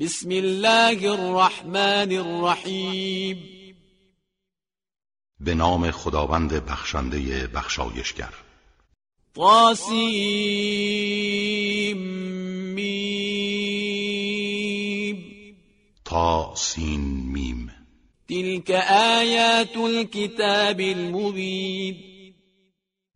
[0.00, 3.38] بسم الله الرحمن الرحیم
[5.40, 8.34] به نام خداوند بخشنده بخشایشگر.
[9.34, 9.96] طاسیم.
[12.74, 13.56] میم
[16.04, 17.00] تا سین
[17.32, 17.72] میم.
[18.28, 18.70] تلك
[19.20, 21.96] آیات الكتاب المبین.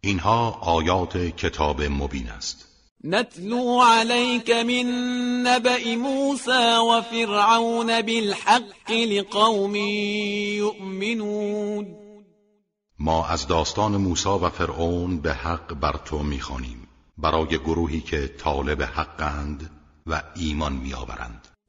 [0.01, 2.74] اینها آیات کتاب مبین است.
[3.07, 4.87] نتلو عليك من
[5.43, 9.77] نبأ موسى وفرعون بالحق لقوم
[10.57, 11.97] يؤمنون.
[12.99, 18.83] ما از داستان موسی و فرعون به حق بر تو می‌خوانیم برای گروهی که طالب
[18.83, 19.71] حقند
[20.07, 21.49] و ایمان میآورند.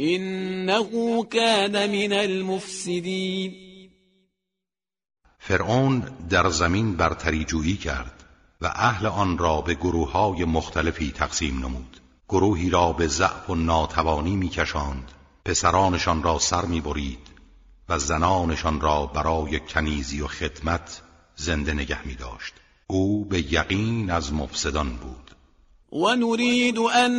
[0.00, 3.72] إنه كان من المفسدين.
[5.38, 8.24] فرعون در زمین برتری جویی کرد
[8.60, 12.00] و اهل آن را به گروه های مختلفی تقسیم نمود.
[12.28, 15.12] گروهی را به ضعف و ناتوانی میکشاند.
[15.44, 17.28] پسرانشان را سر می‌برید
[17.88, 21.02] و زنانشان را برای کنیزی و خدمت
[21.36, 22.54] زنده نگه می داشت.
[22.86, 25.21] او به یقین از مفسدان بود.
[25.92, 27.12] ونريد أن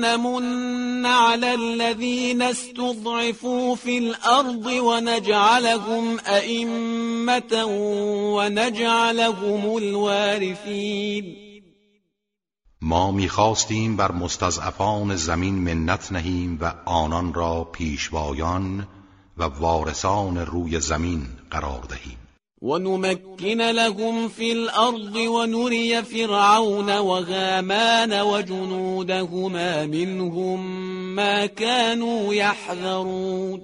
[0.00, 7.64] نمن على الذين استضعفوا في الأرض ونجعلهم أئمة
[8.36, 11.24] ونجعلهم الوارثين.
[12.82, 18.86] ما می‌خواستیم بر مستضعفان زمین منت نهیم و آنان را پیشوایان
[19.38, 22.19] و وارثان روی زمین قرار دهیم.
[22.62, 30.60] ونمكن لهم في الأرض ونري فرعون وغامان وجنودهما منهم
[31.14, 33.60] ما كانوا يحذرون.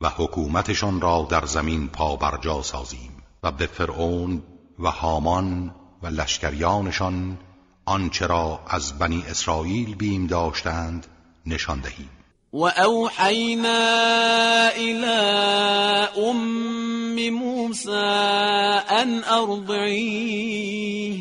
[0.00, 3.10] و حکومتشان را در زمین پا برجا سازیم
[3.42, 4.42] و به فرعون
[4.78, 7.38] و هامان و لشکریانشان
[7.86, 11.06] آنچه را از بنی اسرائیل بیم داشتند
[11.46, 12.10] نشان دهیم.
[12.52, 13.78] وأوحينا
[14.76, 15.18] إلى
[17.18, 17.90] أم موسى
[18.90, 21.18] أن أرضعيه.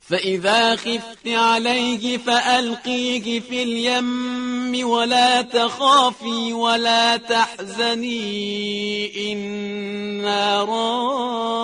[0.00, 8.12] فإذا خفت عليه فألقيه في اليم ولا تخافي ولا تحزني.
[9.32, 11.60] إنا رادوه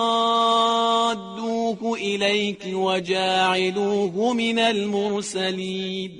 [1.97, 6.11] إليك وجاعلوه من المرسلين.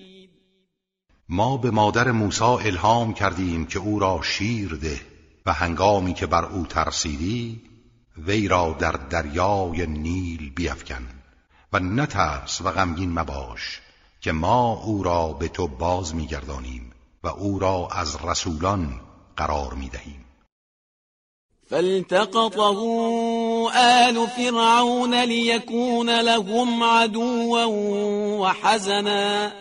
[1.29, 5.08] ما به مادر موسی الهام کردیم که أو را شیر ده.
[5.49, 7.61] و هنگامی که بر او ترسیدی
[8.17, 11.07] وی را در دریای نیل بیفکن
[11.73, 13.81] و نترس و غمگین مباش
[14.21, 16.91] که ما او را به تو باز میگردانیم
[17.23, 19.01] و او را از رسولان
[19.37, 20.25] قرار می‌دهیم.
[21.69, 22.63] فالتقطه
[23.75, 27.69] آل فرعون ليكون لهم عدوا
[28.39, 29.51] وحزنا.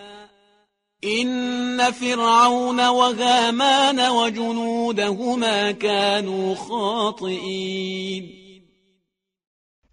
[1.04, 8.30] إن فرعون وهامان وجنودهما كانوا خاطئین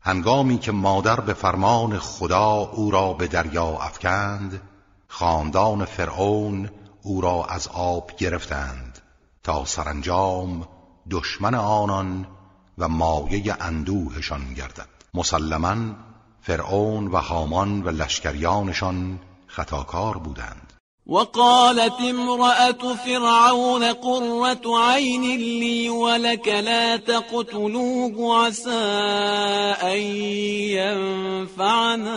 [0.02, 4.62] هنگامی که مادر به فرمان خدا او را به دریا افکند
[5.08, 6.70] خاندان فرعون
[7.02, 9.00] او را از آب گرفتند
[9.44, 10.68] تا سرانجام
[11.12, 12.28] دشمن آنان
[12.78, 14.88] و مایه اندوهشان گردد.
[15.14, 15.96] مسلما
[16.42, 20.65] فرعون و هامان و لشکریانشان خطاکار بودند.
[21.08, 28.70] وقالت امرأة فرعون قرة عين لي ولك لا تقتلوه عسى
[29.82, 30.00] أن
[31.58, 32.16] ينفعنا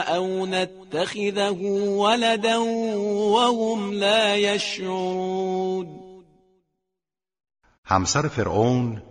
[0.00, 6.00] أو نتخذه ولدا وهم لا يشعرون.
[7.86, 9.02] همسر فرعون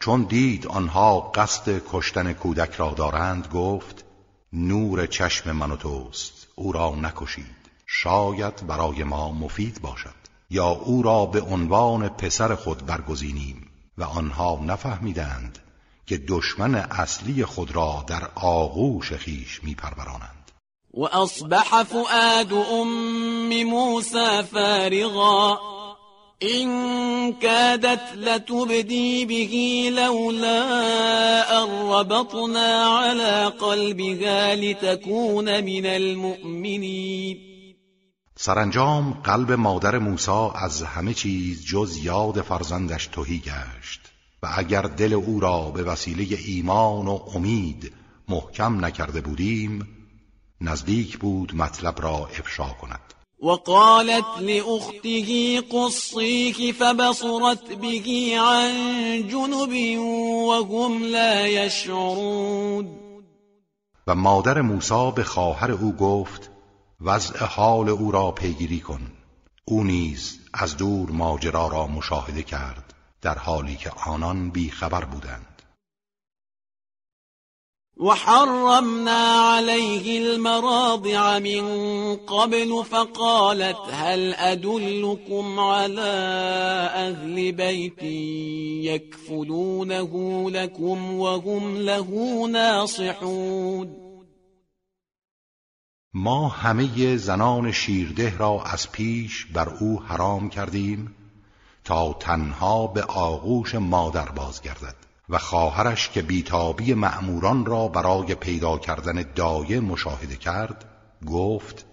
[0.00, 4.04] چون دید آنها قصد کشتن کودک را دارند گفت
[4.52, 7.63] نور چشم من و توست او را نکشید.
[7.86, 10.24] شاید برای ما مفید باشد.
[10.50, 15.58] یا او را به عنوان پسر خود برگزینیم و آنها نفهمیدند
[16.06, 20.50] که دشمن اصلی خود را در آغوش خیش میپرورانند.
[20.94, 25.58] و اصبح فؤاد ام موسى فارغا.
[26.42, 30.64] إن كادت لتبدي به لولا
[31.90, 37.53] ربطنا على قلبها لتكون من المؤمنين.
[38.36, 44.00] سرانجام قلب مادر موسی از همه چیز جز یاد فرزندش توهی گشت
[44.42, 47.92] و اگر دل او را به وسیله ایمان و امید
[48.28, 49.88] محکم نکرده بودیم
[50.60, 53.14] نزدیک بود مطلب را افشا کند.
[53.42, 59.98] وقالت لأخته قصيك فبصرت به عن جنب
[60.48, 62.88] وهم لا يشعرون.
[64.06, 66.53] و مادر موسی به خواهر او گفت
[67.00, 69.12] وضع حال او را پیگیری کن.
[69.64, 75.54] او نیز از دور ماجرا را مشاهده کرد در حالی که آنان بیخبر بودند.
[77.96, 86.12] وحرمنا عليه المراضع من قبل فقالت هل أدلكم على
[86.94, 88.02] أهل بيت
[88.82, 92.08] يكفلونه لكم وهم له
[92.48, 94.03] ناصحون؟
[96.16, 101.14] ما همه زنان شیرده را از پیش بر او حرام کردیم
[101.84, 104.94] تا تنها به آغوش مادر بازگردد
[105.28, 110.84] و خواهرش که بیتابی مأموران را برای پیدا کردن دایه مشاهده کرد
[111.26, 111.86] گفت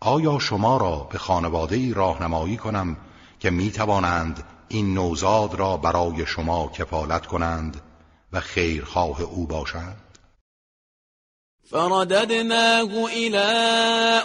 [0.00, 2.96] آیا شما را به خانواده ای راهنمایی کنم
[3.40, 7.80] که می توانند این نوزاد را برای شما کفالت کنند
[8.32, 10.03] و خیرخواه او باشند؟
[11.70, 13.38] فرددناه إلى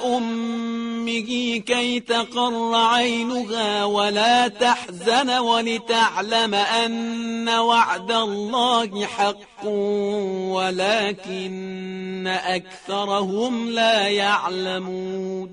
[0.06, 9.66] أمه كي تقر عينها ولا تحزن ولتعلم أن وعد الله حق
[10.56, 15.50] ولكن أكثرهم لا يعلمون.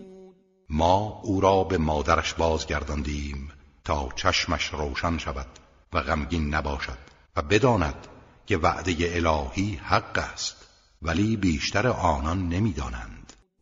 [0.69, 3.53] ما او را به مادرش بازگرداندیم
[3.85, 5.47] تا چشمش روشن شود
[5.93, 6.99] و غمگین نباشد
[7.37, 8.06] و بداند
[8.47, 10.66] که وعده الهی حق است.
[11.02, 13.16] ولی بیشتر آنان نمی‌دانند.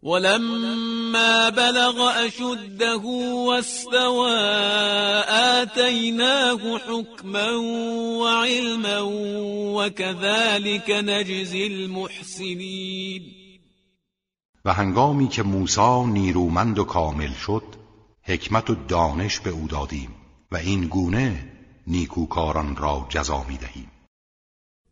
[0.04, 2.94] ولما بلغ اشده
[3.46, 4.36] واستوى
[5.60, 7.58] آتیناه حکما
[8.20, 9.00] وعلما
[9.76, 13.22] وكذلك نجزی المحسنین
[14.64, 17.64] و هنگامی که موسی نیرومند و کامل شد
[18.22, 20.14] حکمت و دانش به او دادیم
[20.52, 21.52] و این گونه
[21.86, 23.90] نیکوکاران را جزا می دهیم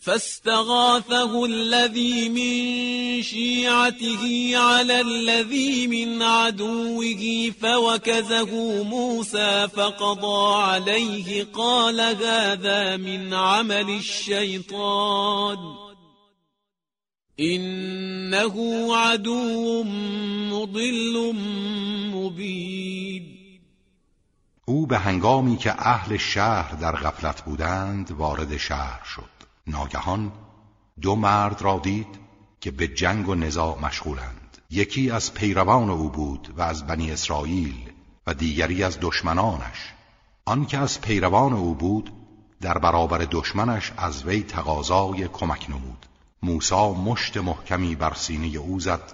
[0.00, 13.34] فاستغاثه الذي من شيعته على الذي من عدوه فوكزه موسى فقضى عليه قال هذا من
[13.34, 15.58] عمل الشيطان.
[17.40, 19.82] إنه عدو
[20.52, 21.34] مضل
[22.14, 23.38] مبين.
[24.68, 29.37] أو به هنگامی که أهل شهر در غفلت بودند وارد شهر شد.
[29.68, 30.32] ناگهان
[31.00, 32.18] دو مرد را دید
[32.60, 34.58] که به جنگ و نزاع مشغولند.
[34.70, 37.90] یکی از پیروان او بود و از بنی اسرائیل
[38.26, 39.94] و دیگری از دشمنانش.
[40.44, 42.12] آن که از پیروان او بود
[42.60, 46.06] در برابر دشمنش از وی تقاضای کمک نمود.
[46.42, 49.12] موسی مشت محکمی بر سینه او زد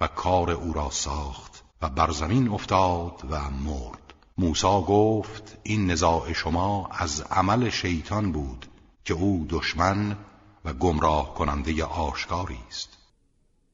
[0.00, 4.14] و کار او را ساخت و بر زمین افتاد و مرد.
[4.38, 8.66] موسی گفت این نزاع شما از عمل شیطان بود
[9.04, 10.16] که او دشمن
[10.64, 12.88] و گمراه کننده آشکاری است.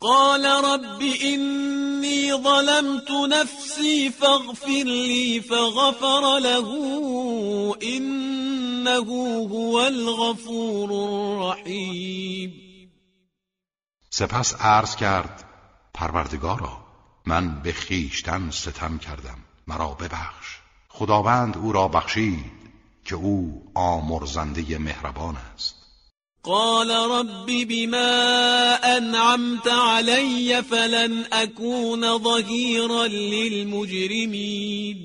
[0.00, 6.68] قال رب إني ظلمت نفسي فاغفر لي فغفر له
[7.82, 9.04] إنه
[9.48, 12.52] هو الغفور الرحیم
[14.10, 15.44] سپس عرض کرد
[15.94, 16.80] پروردگارا
[17.26, 20.58] من به خیشتن ستم کردم مرا ببخش.
[20.88, 22.59] خداوند او را بخشید.
[23.04, 25.80] که او آمرزنده مهربان است.
[26.42, 34.96] قال رب بما انعمت علی فلن اكون ظهیرا للمجرمین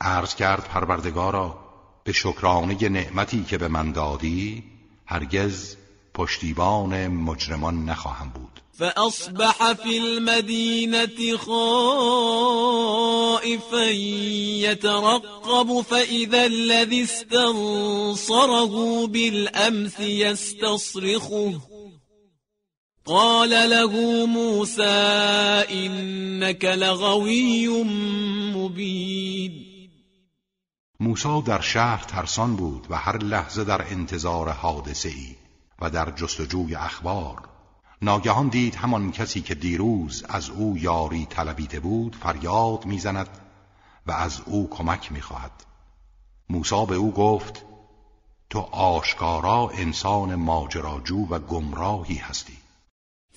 [0.00, 1.58] عرض کرد پروردگارا
[2.04, 4.64] به شکرانه نعمتی که به من دادی
[5.06, 5.76] هرگز
[6.14, 8.51] پشتیبان مجرمان نخواهم بود.
[8.72, 12.30] فأصبح في المدينة خائفا
[14.64, 18.74] يترقب فإذا الذي استنصره
[19.06, 21.60] بالأمس يستصرخه.
[23.06, 24.82] قال له موسى
[25.70, 27.68] إنك لغوي
[28.54, 29.72] مبين.
[31.00, 35.36] موسی در شهر ترسان بود و هر لحظه در انتظار حادثه ای
[35.80, 37.51] و در جستجوی أخبار
[38.04, 43.28] ناگهان دید همان کسی که دیروز از او یاری طلبیده بود فریاد می‌زند
[44.06, 45.66] و از او کمک می‌خواهد.
[46.50, 47.64] موسی به او گفت
[48.50, 52.61] تو آشکارا انسان ماجراجو و گمراهی هستی.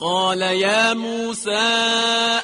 [0.00, 1.80] قال يا موسى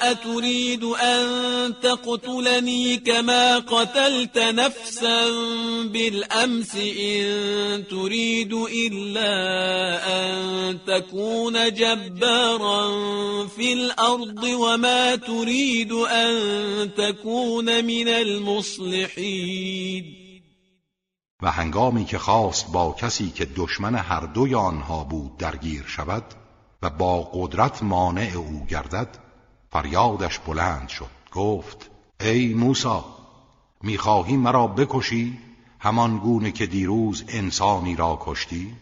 [0.00, 5.30] أتريد أن تقتلني كما قتلت نفسا
[5.84, 9.32] بالأمس إن تريد إلا
[10.20, 12.88] أن تكون جبارا
[13.46, 16.34] في الأرض وما تريد أن
[16.94, 20.04] تكون من المصلحين.
[21.42, 26.45] و هنگامی که خواست با کسی که دشمن هر دوی آنها بود درگیر شود
[26.82, 29.18] و با قدرت مانع او گردد
[29.70, 31.90] فریادش بلند شد گفت
[32.20, 33.04] ای موسا
[33.82, 35.38] می‌خواهی مرا بکشی؟
[35.80, 38.74] همان گونه که دیروز انسانی را کشتی؟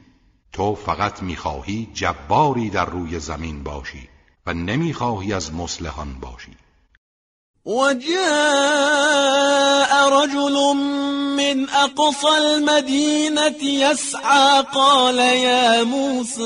[0.53, 4.09] تو فقط می‌خواهی جباری در روی زمین باشی
[4.47, 6.57] و نمی‌خواهی از مسلحان باشی.
[7.67, 8.15] وجاء
[10.13, 10.57] رجل
[11.37, 16.45] من أقصى المدينة يسعى قال يا موسى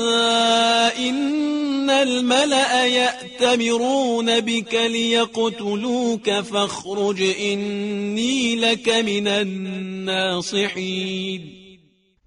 [1.09, 10.79] إن الملأ يأتمرون بك ليقتلوك فاخرج إني لك من الناصحين.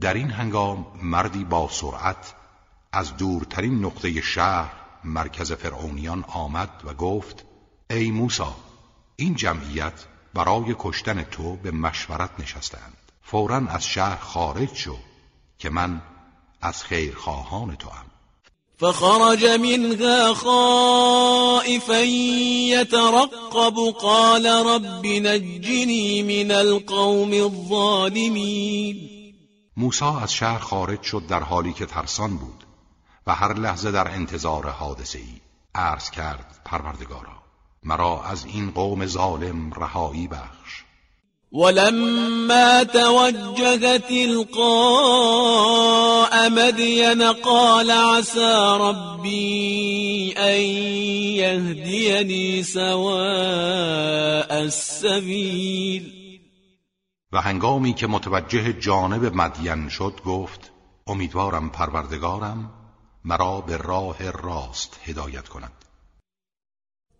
[0.01, 2.35] در این هنگام مردی با سرعت
[2.93, 4.73] از دورترین نقطه شهر
[5.05, 7.45] مرکز فرعونیان آمد و گفت
[7.91, 8.43] ای موسی
[9.17, 9.93] این جمعیت
[10.35, 12.97] برای کشتن تو به مشورت نشستند.
[13.23, 14.97] فورا از شهر خارج شو
[15.59, 16.03] که من
[16.61, 18.07] از خیرخواهان تو هم
[18.79, 22.01] فخرج منها خائفا
[22.73, 23.75] يترقب.
[24.01, 28.97] قال رب نجني من القوم الظالمين.
[29.77, 32.65] موسی از شهر خارج شد در حالی که ترسان بود
[33.27, 35.41] و هر لحظه در انتظار حادثه ای
[35.75, 37.42] عرض کرد پروردگارا
[37.83, 40.85] مرا از این قوم ظالم رهایی بخش.
[41.53, 44.63] ولما توجه تلقاء
[46.49, 50.61] مدين قال عسى ربي أن
[51.37, 56.13] يهديني سواء السبيل.
[57.33, 60.71] و هنگامی که متوجه جانب مدین شد گفت
[61.07, 62.71] امیدوارم پروردگارم
[63.25, 65.82] مرا به راه راست هدایت کند.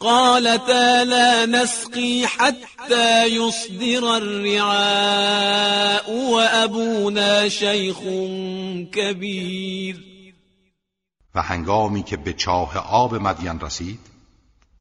[0.00, 7.98] قالتا لا نسقي حتى يصدر الرعاء وأبونا شيخ
[8.92, 10.10] كبير
[11.34, 14.00] و هنگامی که به چاه آب مدین رسید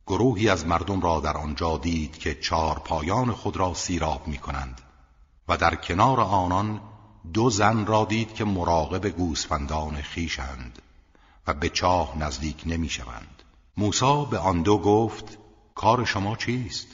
[0.08, 4.82] گروهی از مردم را در آنجا دید که چار پایان خود را سیراب می کنند
[5.48, 6.82] و در کنار آنان
[7.34, 10.82] دو زن را دید که مراقب گوسفندان خیشند
[11.48, 13.39] و به چاه نزدیک نمی شوند.
[13.78, 15.38] موسا به آن دو گفت
[15.76, 16.88] کار شما چیست؟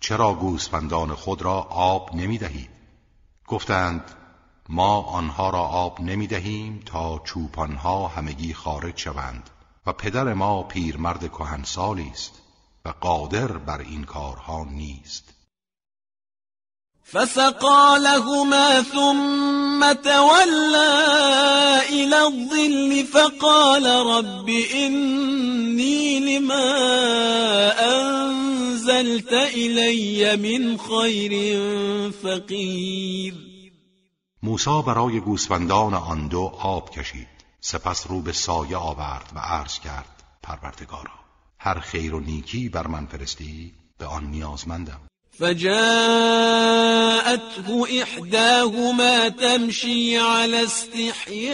[0.00, 2.70] چرا گوسفندان خود را آب نمی دهید؟
[3.46, 4.14] گفتند
[4.68, 9.50] ما آنها را آب نمی دهیم تا چوپانها همگی خارج شوند
[9.86, 12.42] و پدر ما پیرمرد کهنسالی است
[12.84, 15.34] و قادر بر این کارها نیست
[17.04, 20.90] فسقى لهما ثم تولى
[21.88, 26.70] إلى الظل فقال رب إني لما
[27.80, 31.32] أنزلت إلي من خير
[32.10, 33.34] فقير.
[34.42, 37.28] موسا برای گوسفندان آن دو آب کشید.
[37.60, 41.20] سپس رو به سایه آورد و عرض کرد پروردگارا
[41.58, 45.09] هر خیر و نیکی بر من فرستی به آن نیازمندم.
[45.38, 45.70] فجاءته
[48.02, 51.50] إحداهما تمشي على استحياء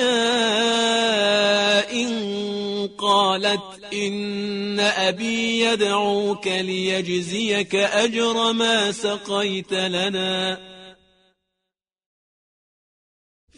[2.98, 10.58] قالت إن أبي يدعوك ليجزيك أجر ما سقيت لنا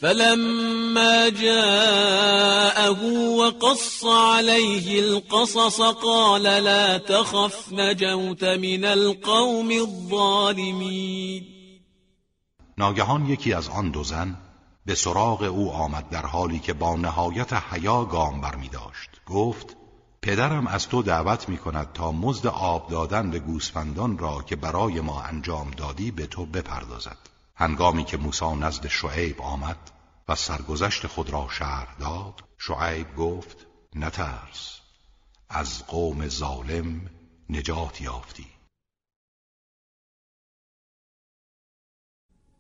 [0.01, 3.03] فلما جاءه
[3.39, 11.45] وقص عليه القصص قال لا تخف نجوت من القوم الظالمين.
[12.79, 14.37] ناگهان یکی از آن دو زن
[14.87, 19.11] به سراغ او آمد در حالی که با نهایت حیا گام بر می داشت.
[19.27, 19.77] گفت
[20.23, 25.01] پدرم از تو دعوت می کند تا مزد آب دادن به گوسفندان را که برای
[25.01, 27.38] ما انجام دادی به تو بپردازد.
[27.61, 29.91] هنگامی که موسی نزد شعیب آمد
[30.29, 34.81] و سرگذشت خود را شرح داد شعیب گفت نترس
[35.49, 37.11] از قوم ظالم
[37.51, 38.47] نجات یافتی.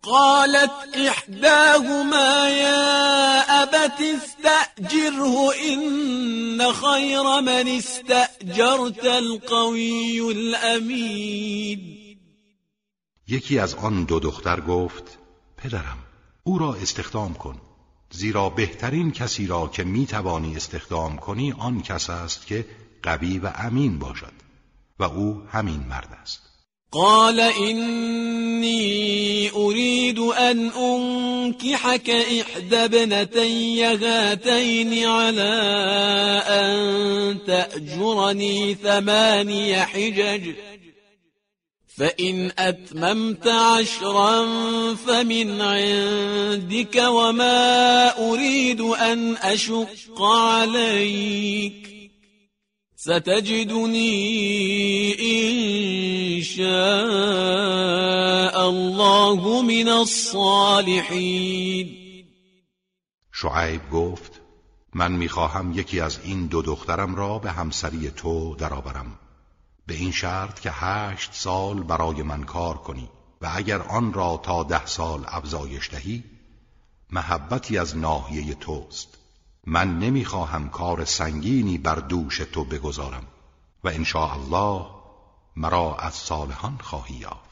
[0.02, 11.97] قالت احداهما يا ابت استأجره ان خير من استأجرت القوي الامين
[13.28, 15.18] یکی از آن دو دختر گفت
[15.56, 15.98] پدرم
[16.44, 17.60] او را استخدام کن.
[18.10, 22.64] زیرا بهترین کسی را که می توانی استخدام کنی آن کس است که
[23.02, 24.32] قوی و امین باشد
[24.98, 26.40] و او همین مرد است.
[26.92, 28.70] قال إني
[29.50, 35.54] أريد أن أنكحك إحدى ابنتي هاتين على
[36.48, 40.54] أن تأجرني ثماني حجج.
[41.98, 44.46] فإن أتممت عشرا
[44.94, 51.88] فمن عندك وما أريد أن أشق عليك
[52.96, 54.14] ستجدني
[55.20, 56.68] إن شاء
[58.68, 61.28] الله من الصالحين
[63.32, 64.32] شعیب گفت
[64.94, 69.18] من می‌خواهم یکی از این دو دخترم را به همسری تو درآورم.
[69.88, 73.08] به این شرط که هشت سال برای من کار کنی
[73.40, 76.24] و اگر آن را تا ده سال افزایش دهی
[77.10, 79.08] محبتی از ناحیه توست.
[79.66, 83.26] من نمی‌خواهم کار سنگینی بر دوش تو بگذارم
[83.84, 84.86] و ان الله
[85.56, 87.47] مرا از صالحان خواهی یافت.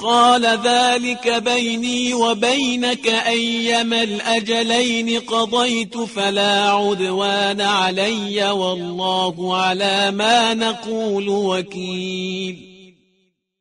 [0.00, 12.56] قال ذلك بيني وبينك أيما الأجلين قضيت فلا عدوان علي والله على ما نقول وكيل.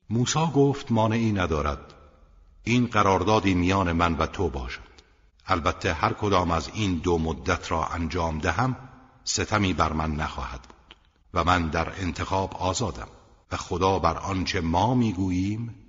[0.10, 1.80] موسی گفت مانعی ندارد.
[2.64, 4.90] این قراردادی میان من و تو باشد.
[5.48, 8.76] البته هر کدام از این دو مدت را انجام دهم
[9.24, 10.96] ستمی بر من نخواهد بود.
[11.34, 13.08] و من در انتخاب آزادم.
[13.52, 15.89] و خدا بر آنچه ما می‌گوییم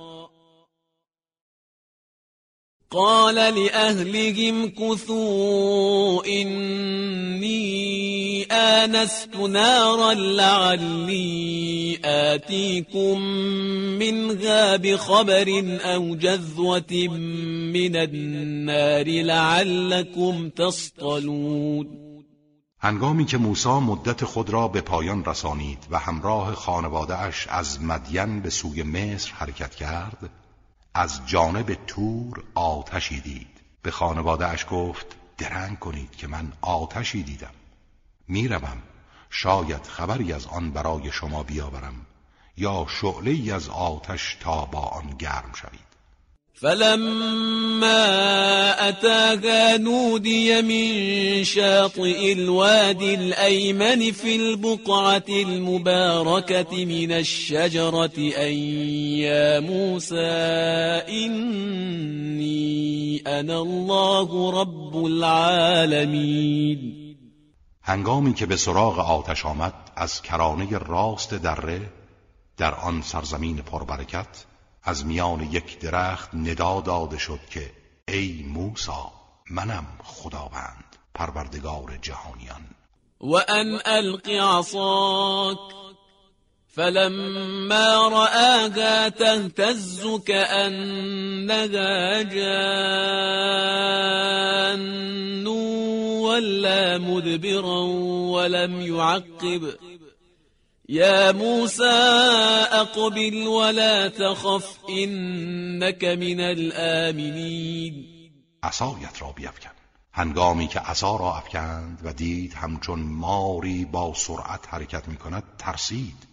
[2.93, 7.63] قال لأهلهم كثوا إني
[8.51, 13.21] آنست نارا لعلي آتيكم
[13.99, 17.07] منها بخبر أو جذوة
[17.73, 21.87] من النار لعلكم تصطلون.
[22.79, 28.41] هنگامی که موسی مدت خود را به پایان رسانید و همراه خانواده اش از مدین
[28.41, 30.40] به سوی مصر حرکت کرد
[30.93, 33.61] از جانب تور آتشی دید.
[33.81, 35.05] به خانواده اش گفت
[35.37, 37.53] درنگ کنید که من آتشی دیدم.
[38.27, 38.81] می‌روم.
[39.29, 42.05] شاید خبری از آن برای شما بیاورم
[42.57, 45.91] یا شعله از آتش تا با آن گرم شوید.
[46.53, 48.01] فلما
[48.89, 58.53] أتاها نودي من شاطئ الوادي الأيمن في البقعة المباركة من الشجرة أن
[59.25, 60.31] يا موسى
[61.09, 62.61] إني
[63.27, 67.01] أنا الله رب العالمين.
[67.83, 71.81] هنگامی که به سراغ آتش آمد از کرانه راست دره
[72.57, 74.45] در آن سرزمین پربرکت
[74.83, 77.71] از میان یک درخت ندا داده شد که
[78.07, 79.11] ای موسا
[79.51, 82.61] منم خداوند پروردگار جهانیان.
[83.21, 85.57] و ان الق عصاك
[86.67, 93.21] فلما رآها تهتز كأنها جان
[96.21, 97.81] ولا مدبرا
[98.33, 99.73] ولم يعقب.
[100.91, 101.99] يا موسى
[102.71, 108.05] أقبل ولا تخف إنك من الآمنين.
[108.63, 109.69] عصایت را بیفکن.
[110.13, 116.27] هنگامی که عصا را افکند و دید همچون ماری با سرعت حرکت می کند ترسید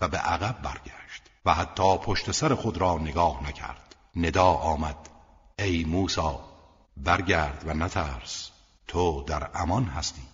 [0.00, 3.96] و به عقب برگشت و حتی پشت سر خود را نگاه نکرد.
[4.16, 4.96] ندا آمد.
[5.58, 6.40] ای موسا
[6.96, 8.50] برگرد و نترس.
[8.88, 10.33] تو در امان هستی.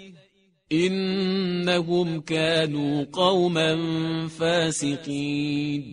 [0.71, 3.77] إنهم كانوا قوما
[4.27, 5.83] فاسقين.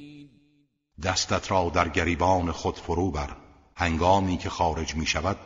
[1.03, 3.37] دستت را در گریبان خود فرو بر.
[3.77, 5.37] هنگامی که خارج می شود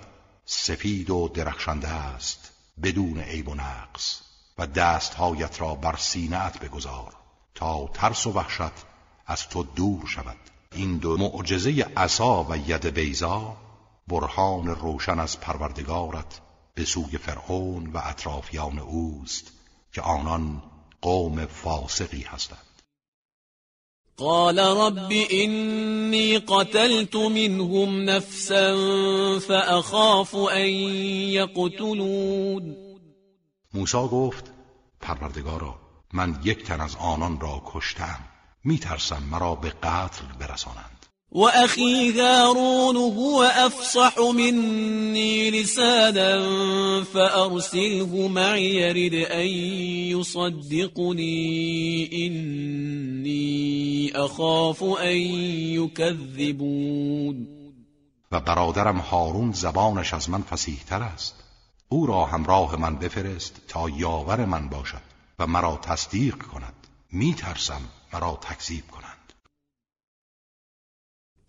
[0.45, 4.21] سفید و درخشنده است بدون عیب و نقص
[4.59, 7.13] و دستهایت را بر سینهت بگذار
[7.55, 8.73] تا ترس و وحشت
[9.27, 10.37] از تو دور شود.
[10.75, 13.57] این دو معجزه عصا و ید بیزا
[14.09, 16.41] برهان روشن از پروردگارت
[16.75, 19.53] به سوی فرعون و اطرافیان اوست
[19.93, 20.63] که آنان
[21.01, 22.83] قوم فاسقی هستند.
[24.17, 28.75] قال رب إني قتلت منهم نفسا
[29.39, 30.69] فأخاف أن
[31.31, 32.77] يقتلون.
[33.75, 34.45] موسی گفت
[35.01, 35.81] پروردگارا
[36.13, 38.19] من یک تن از آنان را کشتم.
[38.65, 41.02] میترسم مرا به قتل برسانند.
[41.35, 49.47] و اخی هارون هو افصح منی لسانا فارسله معي يرد ان
[50.19, 52.09] يصدقني.
[52.27, 55.17] اني اخاف ان
[55.81, 57.47] يكذبون.
[58.33, 61.35] و برادرم هارون زبانش از من فسیحتر است.
[61.89, 65.03] او را همراه من بفرست تا یاور من باشد
[65.39, 66.75] و مرا تصدیق کند.
[67.13, 67.81] می ترسم
[68.13, 69.12] مرا تکذیب کنند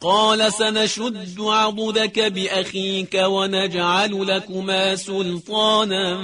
[0.03, 6.17] قال سنشد عضدك بأخيك ونجعل لكما سلطانا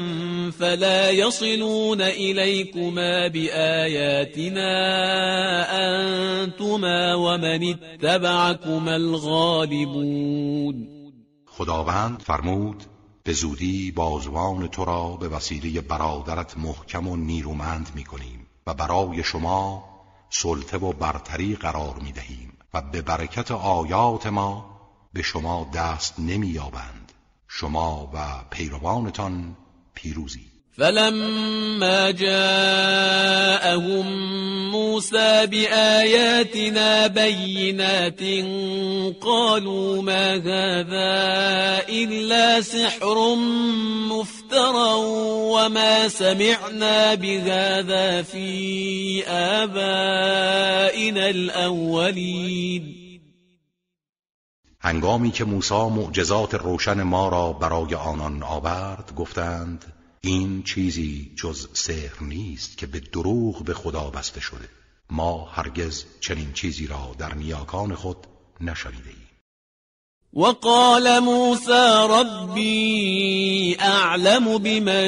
[0.52, 4.72] فلا يصلون إليكما بآياتنا
[5.72, 10.76] أنتما ومن اتبعكما الغالبون.
[11.46, 12.84] خداوند فرمود
[13.24, 19.24] به زودی بازوان تو را به وسیله برادرت محکم و نیرومند می کنیم و برای
[19.24, 19.84] شما
[20.30, 24.66] سلطه و برتری قرار می دهیم و به برکت آیات ما
[25.14, 27.12] به شما دست نمی یابند
[27.48, 28.18] شما و
[28.50, 29.56] پیروانتان
[29.94, 30.46] پیروزی.
[30.78, 34.08] فلما جاءهم
[34.72, 38.22] موسى بآياتنا بينات
[39.22, 43.36] قالوا ما هذا إلا سحر
[44.50, 44.94] مفترى
[45.54, 52.96] وما سمعنا بهذا في آبائنا الأولين.
[54.82, 62.24] هنگامی که موسی معجزات روشن ما را برای آنان آورد گفتند این چیزی جز سحر
[62.24, 64.70] نیست که به دروغ به خدا بسته شده.
[65.10, 68.18] ما هرگز چنین چیزی را در نیاکان خود
[68.62, 69.19] نشنیده
[70.34, 75.08] وقال موسى ربي أعلم بمن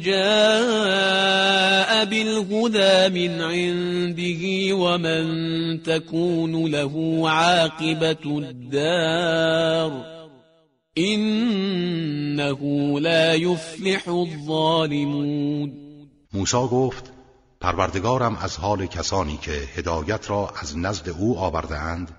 [0.00, 10.12] جاء بالهدى من عنده ومن تكون له عاقبة الدار
[10.98, 12.60] إنه
[13.00, 15.72] لا يفلح الظالمون.
[16.32, 17.12] موسی گفت
[17.60, 22.10] پروردگارم از حال کسانی که هدایت را از نزد أو آوردهاند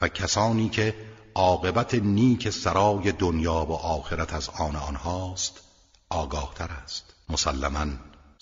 [0.00, 0.94] و کسانی که
[1.34, 5.60] عاقبت نیک سرای دنیا و آخرت از آن آنهاست
[6.08, 7.14] آگاهتر است.
[7.28, 7.86] مسلما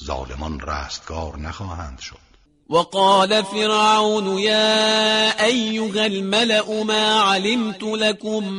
[0.05, 2.32] ظالمان رستگار نخواهند شد.
[2.73, 8.53] وقال فرعون يا أيها الملأ ما علمت لكم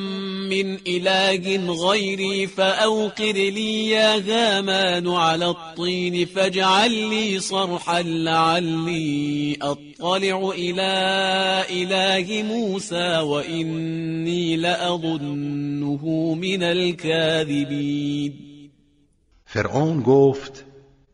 [0.49, 10.91] من إله غيري فأوقر لي يا غامان على الطين فاجعل لي صرحا لعلي أطلع إلى
[11.69, 18.33] إله موسى وإني لأظنه من الكاذبين.
[19.45, 20.65] فرعون گفت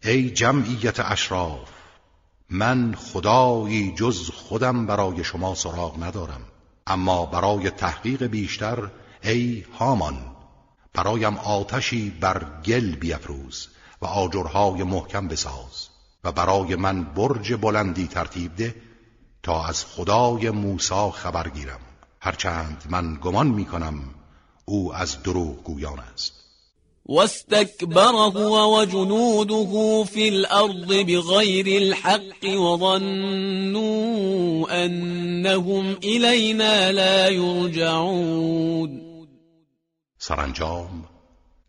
[0.05, 1.78] ای جمعیت اشراف
[2.49, 6.41] من خدایی جز خودم برای شما سراغ ندارم.
[6.87, 8.91] اما برای تحقیق بیشتر
[9.23, 10.17] ای هامان
[10.93, 13.67] برایم آتشی بر گل بیافروز
[14.01, 15.89] و آجرهای محکم بساز
[16.23, 18.75] و برای من برج بلندی ترتیب ده
[19.43, 21.79] تا از خدای موسی خبر گیرم.
[22.21, 23.99] هرچند من گمان می کنم
[24.65, 26.38] او از دروغ گویان است.
[27.05, 33.89] واستكبر هو وجنوده في الأرض بغير الحق وظنوا
[34.85, 39.09] أنهم إلينا لا يرجعون.
[40.17, 41.05] سرانجام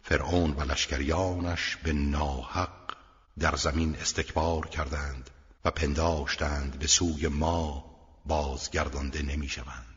[0.02, 2.94] فرعون و لشکریانش به ناحق
[3.38, 5.30] در زمین استکبار کردند
[5.64, 7.84] و پنداشتند به سوی ما
[8.26, 9.89] بازگردانده نمی‌شوند.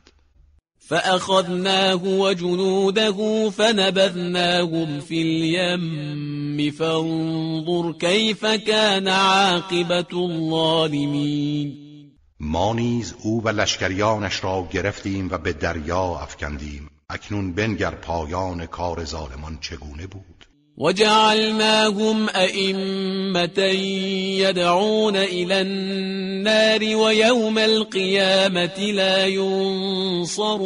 [0.87, 11.83] فأخذناه وجنوده فنبذناهم في اليم فانظر كيف كان عاقبة الظالمين.
[12.39, 16.89] ما نیز او و لشکریانش را گرفتیم و به دریا افکندیم.
[17.09, 20.32] اکنون بنگر پایان کار ظالمان چگونه بود؟
[20.77, 23.59] وجعلناهم أئمة
[24.39, 30.63] يدعون إلى النار ويوم القيامة لا ينصرون.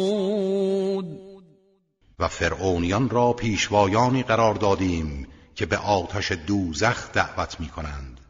[2.18, 8.20] و فرعونیان را پیشوایانی قرار دادیم که به آتش دوزخ دعوت می کنند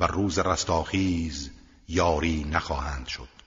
[0.00, 1.50] و روز رستاخیز
[1.88, 3.41] یاری نخواهند شد.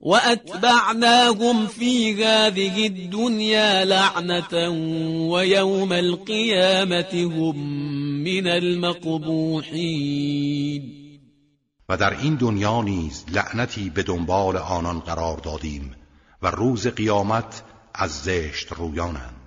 [0.00, 4.68] وأتبعناهم في هذه الدنيا لعنة
[5.30, 7.56] ويوم القيامة هم
[8.24, 9.74] من المقبوحين.
[11.88, 15.96] و در این دنیا نیز لعنتی به دنبال آنان قرار دادیم
[16.42, 17.62] و روز قیامت
[17.94, 19.43] از زشت رویانند.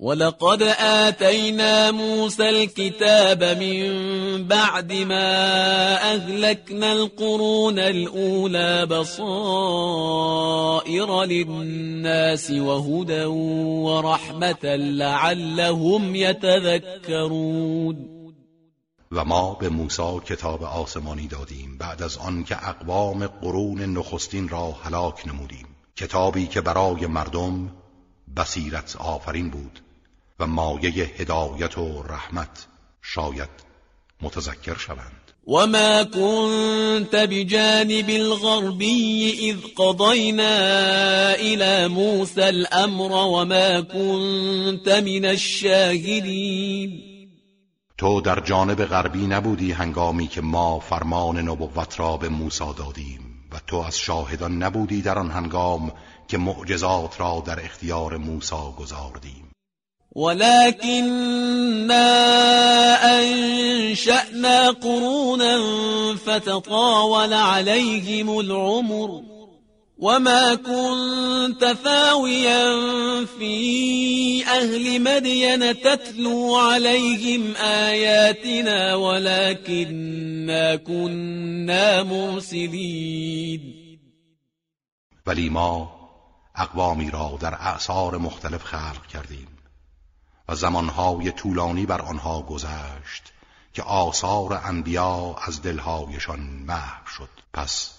[0.00, 10.04] ولقد آتينا موسى الكتاب من بعد ما أهلكنا القرون الأولى بصائر
[11.24, 18.14] للناس وهدى ورحمة لعلهم يتذكرون
[19.12, 24.72] و ما به موسی کتاب آسمانی دادیم بعد از آن که اقوام قرون نخستین را
[24.72, 25.66] هلاک نمودیم.
[25.96, 27.70] کتابی که برای مردم
[28.36, 29.83] بصیرت آفرین بود.
[30.40, 32.66] و مایه هدایت و رحمت
[33.02, 33.50] شاید
[34.22, 35.24] متذکر شوند.
[35.46, 40.54] وما كنت بجانب الغربي إذ قضينا
[41.34, 47.00] إلى موسى الأمر وما كنت من الشاهدين.
[47.98, 53.20] تو در جانب غربی نبودی هنگامی که ما فرمان نبوت را به موسی دادیم
[53.52, 55.92] و تو از شاهدان نبودی در آن هنگام
[56.28, 59.43] که معجزات را در اختیار موسی گذاردیم
[60.14, 62.04] ولكننا
[63.20, 65.58] أنشأنا قرونا
[66.26, 69.22] فتطاول عليهم العمر
[69.98, 72.64] وما كنت ثاويا
[73.38, 83.84] في أهل مدين تتلو عليهم آياتنا ولكننا كنا مرسلين.
[85.26, 85.88] ولی ما
[86.56, 89.53] اقوامی را در اعصار مختلف خلق کردیم.
[90.48, 93.32] و زمانهای طولانی بر آنها گذشت
[93.72, 97.28] که آثار انبیا از دلهایشان محو شد.
[97.52, 97.90] پس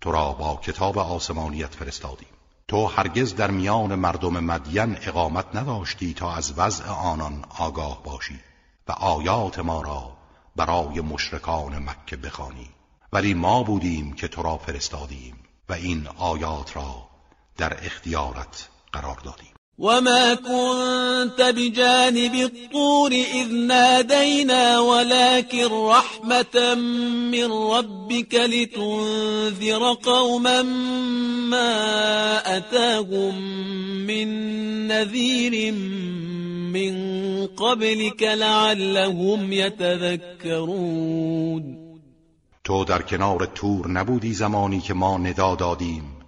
[0.00, 2.28] تو را با کتاب آسمانیت فرستادیم.
[2.68, 8.40] تو هرگز در میان مردم مدین اقامت نداشتی تا از وضع آنان آگاه باشی
[8.88, 10.16] و آیات ما را
[10.56, 12.70] برای مشرکان مکه بخوانی.
[13.12, 15.36] ولی ما بودیم که تو را فرستادیم
[15.68, 17.08] و این آیات را
[17.56, 19.59] در اختیارت قرار دادیم.
[19.80, 26.74] وما كنت بجانب الطور إذ نادينا ولكن رحمة
[27.32, 30.62] من ربك لتنذر قوما
[31.52, 33.40] ما أتاهم
[34.06, 34.28] من
[34.88, 35.72] نذير
[36.72, 41.00] من قبلك لعلهم يتذكرون
[42.64, 46.19] تو در کنار تور نبودی زمانی که ما ندا دادیم.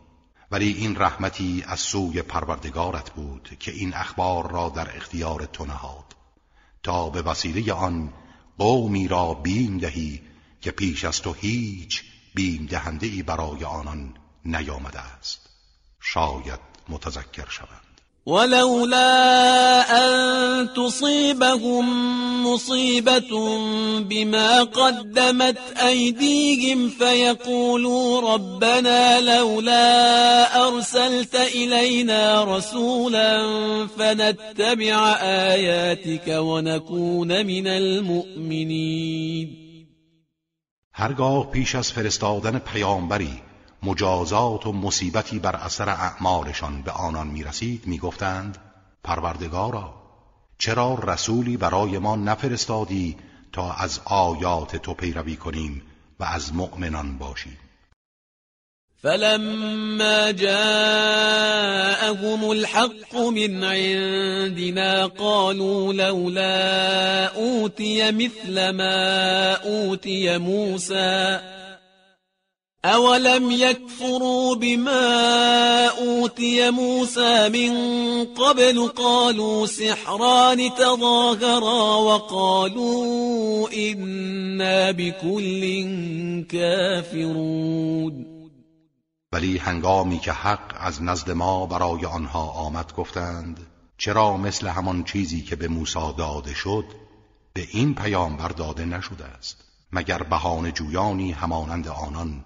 [0.52, 6.04] ولی این رحمتی از سوی پروردگارت بود که این اخبار را در اختیار تو نهاد.
[6.82, 8.12] تا به وسیله آن
[8.58, 10.22] قومی را بیم دهی
[10.60, 15.48] که پیش از تو هیچ بیم دهنده ای برای آنان نیامده است.
[16.00, 17.91] شاید متذکر شوند
[18.26, 21.86] ولولا أن تصيبهم
[22.46, 23.58] مصيبة
[23.98, 33.46] بما قدمت أيديهم فيقولوا ربنا لولا أرسلت إلينا رسولا
[33.98, 39.48] فنتبع آياتك ونكون من المؤمنين.
[40.94, 43.51] هرگاه پیش از فرستادن پیامبری
[43.82, 48.58] مجازات و مصیبتی بر اثر اعمالشان به آنان می‌رسید می‌گفتند
[49.04, 49.94] پروردگارا
[50.58, 53.16] چرا رسولی برای ما نفرستادی
[53.52, 55.82] تا از آیات تو پیروی کنیم
[56.20, 57.58] و از مؤمنان باشیم؟
[59.02, 60.64] فلما جاءهم
[62.44, 71.40] الحق من عندنا قالوا لولا أوتي مثل ما أوتي موسى
[72.84, 77.74] أولم يكفروا بما أوتي موسى من
[78.24, 85.62] قبل قالوا سحران تظاهرا وقالوا إنا بكل
[86.48, 88.26] كافرون
[89.32, 93.66] ولی هنگامی که حق از نزد ما برای آنها آمد گفتند
[93.98, 96.84] چرا مثل همان چیزی که به موسی داده شد
[97.54, 102.44] به این پیامبر داده نشده است مگر بهانه جویانی همانند آنان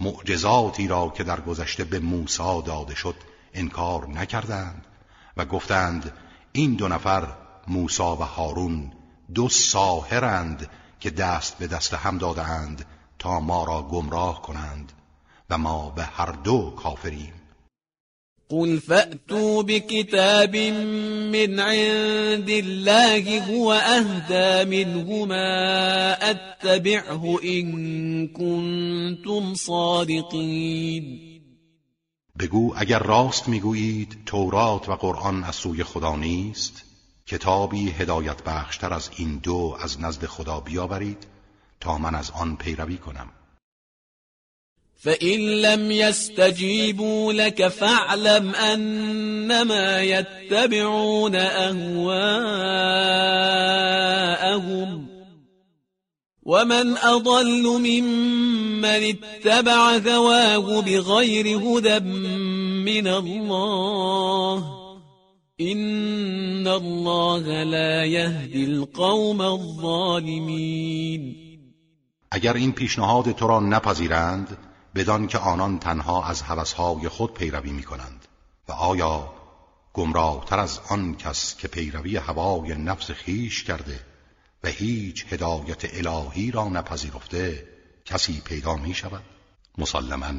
[0.00, 3.14] معجزاتی را که در گذشته به موسی داده شد
[3.54, 4.86] انکار نکردند
[5.36, 6.12] و گفتند
[6.52, 7.28] این دو نفر
[7.68, 8.92] موسی و هارون
[9.34, 12.84] دو ساهرند که دست به دست هم دادند
[13.18, 14.92] تا ما را گمراه کنند
[15.50, 17.32] و ما به هر دو کافریم.
[18.50, 25.50] قل فأتوا بكتاب من عند الله هو أهدى منهما
[26.30, 31.26] أتبعه إن كنتم صادقين.
[32.38, 36.82] بگو اگر راست می‌گویید تورات و قرآن از سوی خدا نیست
[37.26, 41.26] کتابی هدایت بخشتر از این دو از نزد خدا بیاورید
[41.80, 43.28] تا من از آن پیروی کنم.
[44.96, 51.96] فإن لم يستجيبوا لك فاعلم أنما يتبعون أهواءهم
[56.42, 61.98] ومن أضل ممن اتبع هواه بغير هدى
[62.84, 64.76] من الله
[65.60, 71.36] إن الله لا يهدي القوم الظالمين
[72.30, 74.65] اگر این پیشنهاد تو را نپذیرند
[74.96, 78.28] بدان که آنان تنها از هوسهای خود پیروی می کنند
[78.68, 79.32] و آیا
[79.92, 84.00] گمراهتر از آن کس که پیروی هوای نفس خیش کرده
[84.64, 87.68] و هیچ هدایت الهی را نپذیرفته
[88.04, 89.22] کسی پیدا می شود
[89.78, 90.32] مسلما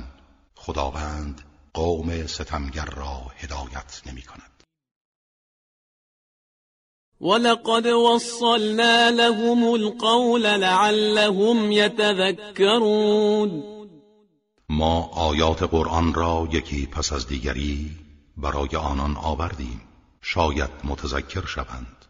[0.56, 1.42] خداوند
[1.74, 4.64] قوم ستمگر را هدایت نمی کند
[7.22, 13.77] ولقد وصلنا لهم القول لعلهم يتذكرون.
[14.70, 17.92] ما آیات قرآن را یکی پس از دیگری
[18.38, 19.82] برای آنان آوردیم.
[20.22, 22.06] شاید متذکر شوند.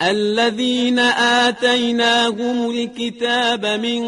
[0.00, 0.98] الذين
[1.48, 4.02] آتيناهم الكتاب من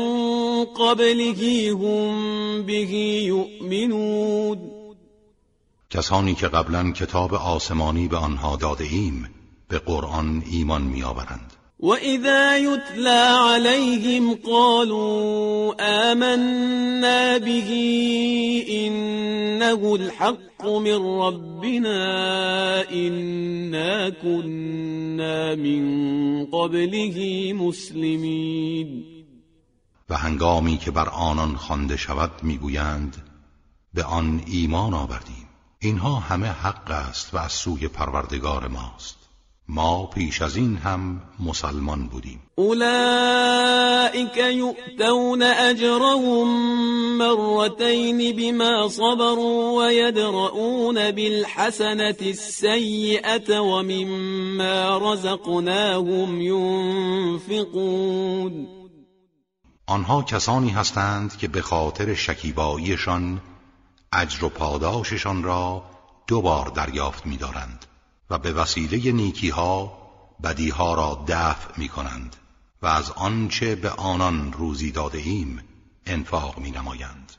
[0.64, 2.92] قبله هم به
[3.24, 4.58] يؤمنون.
[5.90, 9.30] کسانی که قبلا کتاب آسمانی به آنها داده ایم
[9.68, 11.55] به قرآن ایمان میآورند.
[11.78, 15.74] وإذا يتلى عليهم قالوا
[16.12, 17.70] آمنا به
[18.70, 22.00] إنه الحق من ربنا
[22.90, 29.16] إنا كنا من قبله مسلمين
[30.08, 33.16] و هنگامی که بر آنان خوانده شود می‌گویند
[33.94, 35.48] به آن ایمان آوردیم.
[35.78, 39.15] اینها همه حق است و از سوی پروردگار ماست.
[39.68, 46.48] ما پیش از این هم مسلمان بودیم اولئک یؤتون اجرهم
[47.18, 57.96] مرتين بما صبروا ويدرؤون بالحسنة السيئة ومما رزقناهم ينفقون
[59.86, 63.40] آنها کسانی هستند که به خاطر شکیباییشان
[64.12, 65.82] اجر و پاداششان را
[66.26, 67.85] دو بار دریافت می‌دارند.
[68.30, 69.98] و به وسیله نیکیها
[70.44, 72.36] بدیها را دفع می کنند
[72.82, 75.62] و از آنچه به آنان روزی داده ایم
[76.06, 77.32] انفاق می نمایند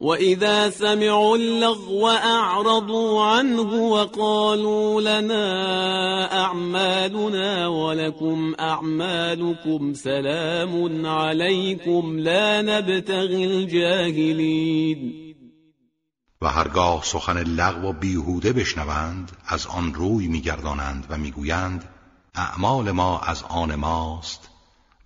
[0.00, 13.44] و اذا سمعوا اللغو اعرضوا عنه وقالوا لنا اعمالنا ولكم اعمالكم سلام عليكم لا نبتغي
[13.44, 15.23] الجاهلين
[16.44, 21.88] و هرگاه سخن لغو و بیهوده بشنوند از آن روی میگردانند و می‌گویند
[22.34, 24.48] اعمال ما از آن ماست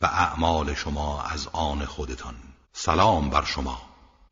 [0.03, 2.35] و اعمال شما از آن خودتان.
[2.72, 3.79] سلام بر شما.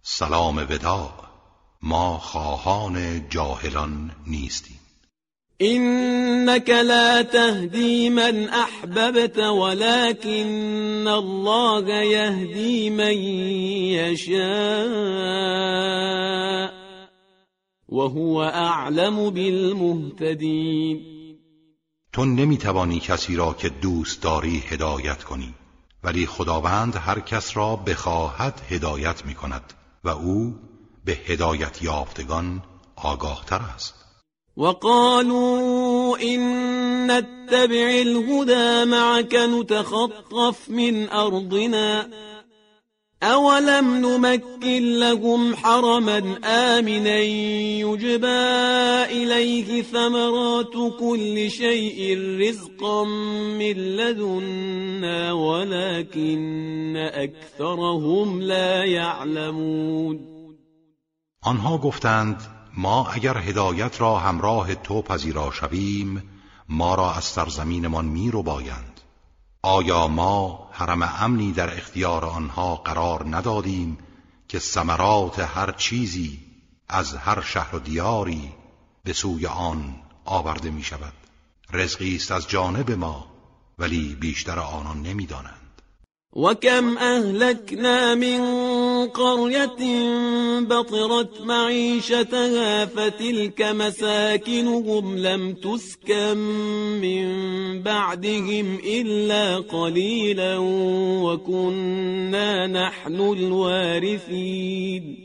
[0.02, 1.12] سلام وداع
[1.82, 4.80] ما خواهان جاهلان نیستیم.
[5.62, 13.14] إنك لا تهدي من أحببت ولكن الله يهدي من
[13.96, 14.86] يشاء.
[17.88, 21.16] وهو اعلم بالمهتدین
[22.12, 25.54] تو نمی‌توانی کسی را که دوست داری هدایت کنی
[26.04, 29.72] ولی خداوند هر کس را بخواهد هدایت می کند
[30.04, 30.54] و او
[31.04, 32.62] به هدایت یافتگان
[32.96, 33.94] آگاه تر است.
[34.56, 42.06] وقالوا إن نتبع الهدى معك نتخطف من أرضنا.
[43.22, 47.18] أولم نمكن لهم حرما آمنا
[47.80, 48.26] يجبى
[49.10, 53.04] إليه ثمرات كل شيء رزقا
[53.58, 60.36] من لدنا ولكن أكثرهم لا يعلمون
[61.42, 62.42] آنها گفتند
[62.76, 66.22] ما اگر هدایت را همراه تو پذیرا شویم
[66.68, 68.95] ما را از سرزمینمان می رو بایند
[69.66, 73.98] آیا ما حرم امنی در اختیار آنها قرار ندادیم
[74.48, 76.38] که ثمرات هر چیزی
[76.88, 78.52] از هر شهر و دیاری
[79.04, 79.94] به سوی آن
[80.24, 81.12] آورده می شود
[81.72, 83.26] رزقی است از جانب ما
[83.78, 85.82] ولی بیشتر آنان نمی‌دانند.
[86.36, 88.40] وكم أهلكنا من
[89.14, 89.78] قرية
[90.60, 96.36] بطرت معيشتها فتلك مساكنهم لم تسكن
[97.00, 97.26] من
[97.82, 100.56] بعدهم إلا قليلا
[101.22, 105.16] وكنا نحن الوارثين.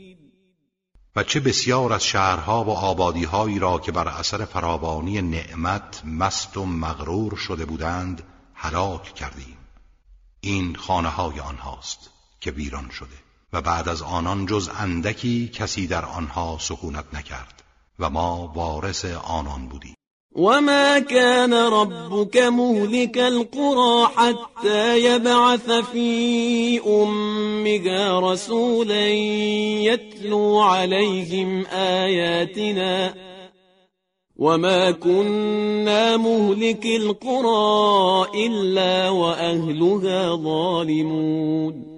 [1.16, 6.66] و چه بسیار از شهرها و آبادیهایی را که بر اثر فراوانی نعمت مست و
[6.66, 8.22] مغرور شده بودند
[8.54, 9.58] هلاک کردیم.
[10.40, 12.10] این خانه های آنهاست
[12.40, 13.31] که ویران شده.
[13.52, 17.62] و بعد از آنان جز اندکی کسی در آنها سکونت نکرد
[17.98, 19.94] و ما وارث آنان بودیم.
[20.36, 29.08] وما كان ربك مهلك القرى حتى يبعث في أمها رسولا
[29.88, 33.14] يتلو عليهم آياتنا
[34.36, 41.91] وما كنا مهلك القرى إلا وأهلها ظالمون.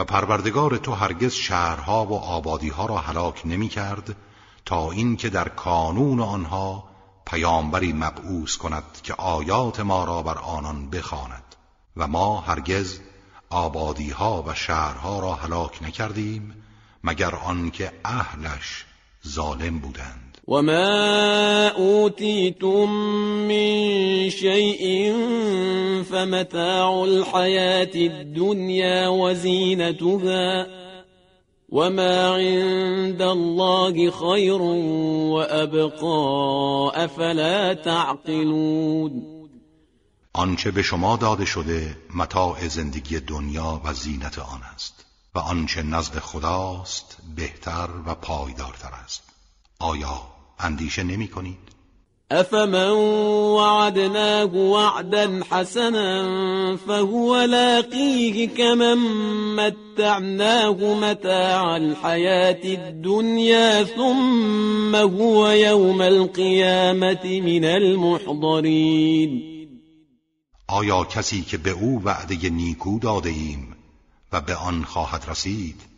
[0.00, 4.16] و پروردگار تو هرگز شهرها و آبادیها را هلاک نمی کرد
[4.64, 6.84] تا اینکه در کانون آنها
[7.26, 11.56] پیامبری مبعوث کند که آیات ما را بر آنان بخواند.
[11.96, 13.00] و ما هرگز
[13.50, 16.54] آبادیها و شهرها را هلاک نکردیم
[17.04, 18.86] مگر آنکه اهلش
[19.28, 20.29] ظالم بودند.
[20.50, 22.90] وما أوتيتم
[23.48, 25.12] من شيء
[26.10, 30.66] فمتاع الحياة الدنيا وزينتها
[31.68, 34.62] وما عند الله خير
[35.32, 39.40] وأبقى أفلا تعقلون
[40.34, 46.18] آنچه به شما داده شده متاع زندگی دنیا و زینت آن است و آنچه نزد
[46.18, 49.22] خداست بهتر و پایدارتر است.
[49.80, 50.29] آیا
[50.62, 51.70] اندیشه نمی کنید.
[52.30, 52.90] افمن
[53.56, 58.98] وعدناه وعدا حسنا فهو لاقيه كمن
[59.56, 69.30] متعناه متاع الحياة الدنيا ثم هو يوم القيامة من المحضرين.
[70.68, 73.76] آیا کسی که به او وعده نیکو داده ایم
[74.32, 75.89] و به آن خواهد رسید؟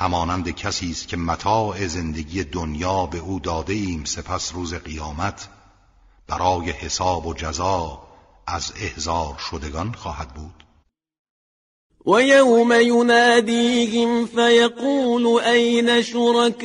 [0.00, 5.48] همانند کسی است که متاع زندگی دنیا به او داده ایم سپس روز قیامت
[6.26, 8.02] برای حساب و جزا
[8.46, 10.64] از احزار شدگان خواهد بود.
[12.06, 16.56] و یوم ینادیهم فیقول این شرکائی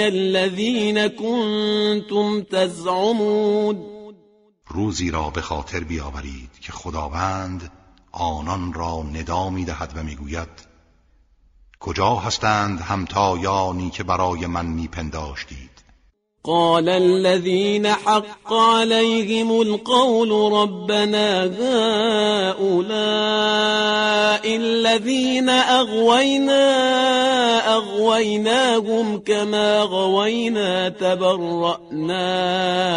[0.00, 3.84] الذین کنتم تزعمون؟
[4.68, 7.72] روزی را به خاطر بیاورید که خداوند
[8.12, 10.73] آنان را ندا می‌دهد و می‌گوید
[11.86, 15.70] کجا هستند همتایانی که برای من میپنداشتید؟
[16.42, 21.44] قال الذين حق عليهم القول ربنا
[22.50, 22.86] هؤلاء
[24.56, 26.66] الذين أغوينا
[27.76, 32.22] أغويناهم كما غوينا تبرأنا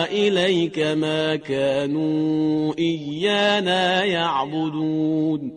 [0.05, 5.51] إليك ما كانوا إيانا يعبدون.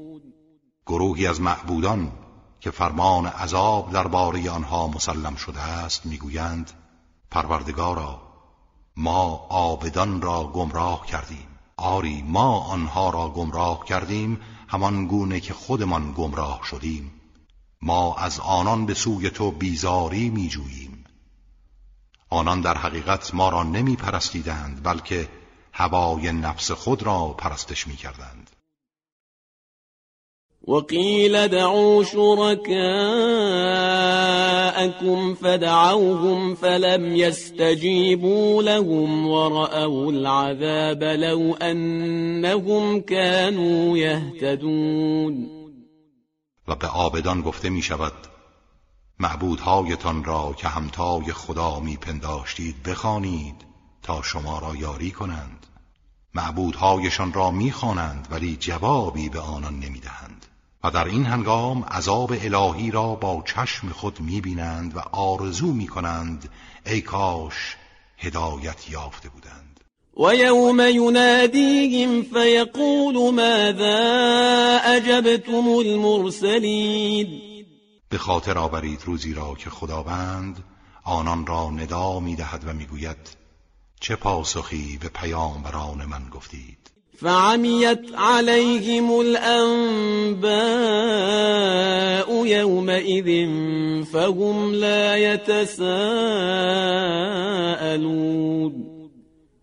[0.87, 2.20] گروهی از معبودان
[2.61, 6.71] که فرمان عذاب درباره آنها مسلم شده است می‌گویند
[7.31, 8.23] پروردگارا
[8.97, 11.47] ما آبدان را گمراه کردیم.
[11.77, 17.13] آری ما آنها را گمراه کردیم همان گونه که خودمان گمراه شدیم.
[17.83, 21.05] ما از آنان به سوی تو بیزاری میجوییم.
[22.31, 25.29] آنان در حقیقت ما را نمی پرستیدند بلکه
[25.73, 28.50] هوای نفس خود را پرستش می کردند
[30.69, 32.65] وقيل دعوا شركاءكم
[35.35, 45.61] فدعوهم فلم يستجيبوا لهم ورأوا العذاب لو أنهم كانوا يهتدون.
[46.69, 48.13] و به آبدان گفته می شود
[49.19, 53.55] معبودهایتان را که همتای خدا میپنداشتید بخوانید
[54.03, 55.67] تا شما را یاری کنند.
[56.35, 60.47] معبودهایشان را می‌خوانند ولی جوابی به آنان نمی‌دهند
[60.85, 66.49] و در این هنگام عذاب الهی را با چشم خود می‌بینند و آرزو می‌کنند
[66.87, 67.77] ای کاش
[68.19, 69.81] هدایت یافته بودند.
[70.17, 77.41] و یوم ینادیهم فیقول ماذا اجبتم المرسلین؟
[78.09, 80.65] به خاطر آورید روزی را که خداوند
[81.05, 83.37] آنان را ندا می‌دهد و می‌گوید
[84.01, 86.90] چه پاسخی به پیامبران من گفتید؟
[87.21, 90.51] فعمیت علیهم الانباء
[92.47, 93.49] یومئذ
[94.13, 95.81] فهم لا یتساءلون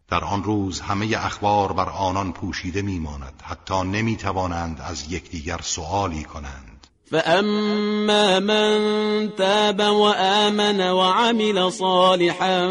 [0.10, 6.77] در آن روز همه اخبار بر آنان پوشیده میماند حتی نمی‌توانند از یکدیگر سؤالی کنند.
[7.12, 12.68] فأما من تاب وآمن وعمل صالحا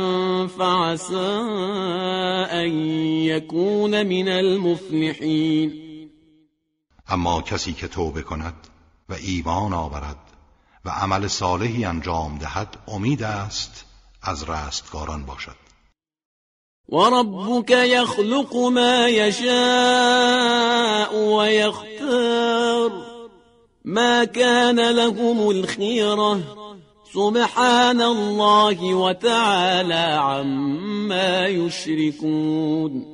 [0.59, 1.41] فعسى
[2.51, 2.70] أن
[3.24, 5.87] يكون من المفلحين
[7.09, 8.55] اما کسی که توبه کند
[9.09, 10.16] و ایمان آورد
[10.84, 13.84] و عمل صالحی انجام دهد امید است
[14.22, 15.57] از رستگاران باشد.
[16.89, 19.55] وربك يخلق ما يشاء
[21.14, 23.15] ويختار
[23.87, 26.41] ما كان لهم الخيرة.
[27.14, 33.05] سبحان الله وتعالى عما يشركون.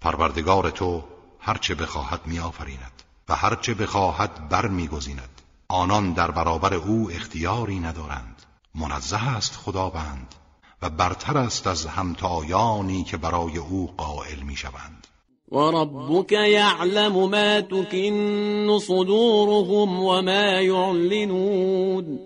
[0.00, 1.02] پروردگار تو
[1.40, 8.42] هرچه بخواهد میآفریند و هرچه بخواهد بر میگزیند آنان در برابر او اختیاری ندارند.
[8.74, 10.34] منزه است خداوند
[10.82, 15.03] و برتر است از همتایانی که برای او قائل می‌شوند.
[15.50, 22.18] وربك يعلم ما تكن صدورهم وما يعلنون.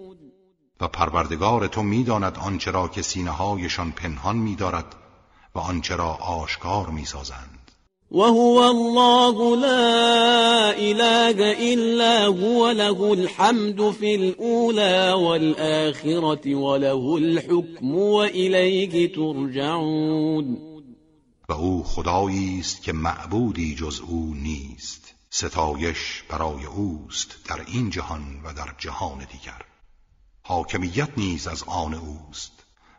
[0.81, 4.95] و پروردگار تو می‌داند آنچه را که سینه هایشان پنهان میدارد
[5.55, 7.59] و آنچه را آشکار می‌سازند.
[8.11, 20.78] وهو الله لا إله إلا هو له الحمد في الأولى والآخرة وله الحكم وإليه ترجعون.
[21.51, 25.15] و او خدایی است که معبودی جز او نیست.
[25.31, 29.63] ستایش برای اوست در این جهان و در جهان دیگر.
[30.43, 32.53] حاکمیت نیز از آن اوست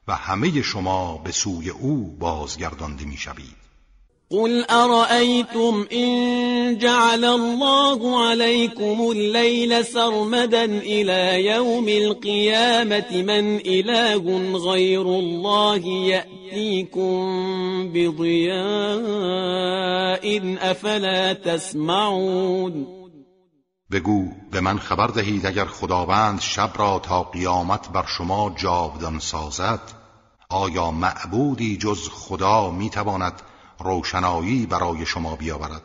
[0.07, 3.68] و همه شما به سوی او بازگردانده می‌شوید.
[4.31, 15.87] قل أرأيتم إن جعل الله عليكم الليل سرمدا إلى يوم القيامة من إله غير الله
[15.87, 17.19] يأتيكم
[17.93, 18.59] بضياء
[20.71, 22.99] أفلا تسمعون
[23.91, 29.81] بگو به من خبر دهید اگر خداوند شب را تا قیامت بر شما جاودان سازد
[30.49, 33.41] آیا معبودی جز خدا میتواند
[33.79, 35.83] روشنایی برای شما بیاورد.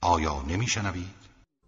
[0.00, 1.24] آیا نمیشنوید؟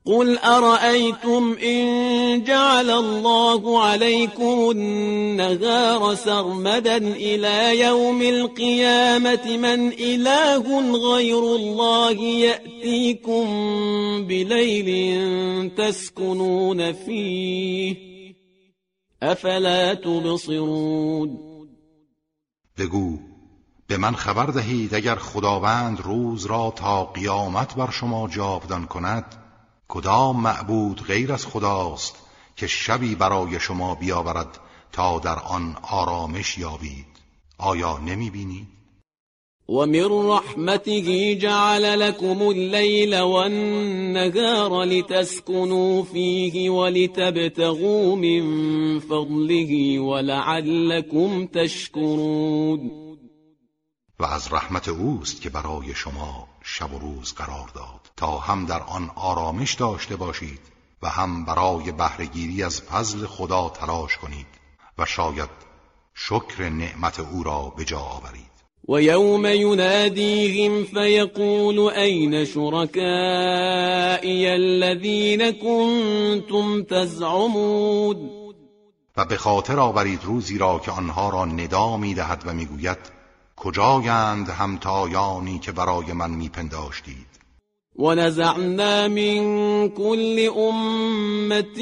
[0.07, 12.21] قل أرأيتم إن جعل الله عليكم النهار سرمدا إلى يوم القيامة من إله غير الله
[12.23, 13.47] يأتيكم
[14.27, 17.97] بليل تسكنون فيه
[19.23, 21.39] أفلا تبصرون.
[22.79, 23.36] بگو
[23.89, 29.25] به من خبر دهید اگر خداوند روز را تا قیامت بر شما جاودان کند
[29.89, 32.17] کدام معبود غیر از خداست
[32.57, 34.59] که شبی برای شما بیاورد
[34.93, 37.07] تا در آن آرامش یابید
[37.59, 38.67] آیا نمی بینید؟
[39.69, 48.43] ومن رحمته جعل لكم الليل والنهار لتسكنوا فيه ولتبتغوا من
[49.01, 53.06] فضله ولعلكم تشكرون
[54.21, 58.01] و از رحمت اوست که برای شما شب و روز قرار داد.
[58.17, 60.61] تا هم در آن آرامش داشته باشید
[61.03, 64.47] و هم برای بهرهگیری از فضل خدا تلاش کنید
[64.99, 65.51] و شاید
[66.15, 68.57] شکر نعمت او را به جا آورید.
[68.89, 72.87] و یوم ینادیهم فیقول این شرکائی
[74.49, 78.31] الذین کنتم تزعمون
[79.17, 83.16] و به خاطر آورید روزی را که آنها را ندا می‌دهد و می‌گوید
[83.57, 87.37] کجایند همتایانی که برای من میپنداشتید؟
[87.99, 91.79] ونزعنا من كل أمة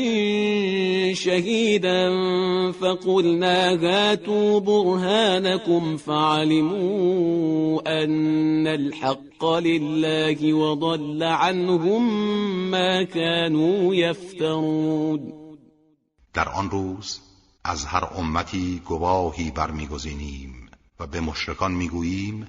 [1.14, 2.10] شهيدا
[2.72, 12.02] فقلنا هاتوا برهانكم فعلموا أن الحق لله وضل عنهم
[12.70, 15.32] ما كانوا يفترون.
[16.34, 17.20] در آن روز
[17.64, 20.63] از هر امتی گواهی برمیگزینیم.
[21.00, 22.46] و به مشرکان می‌گوییم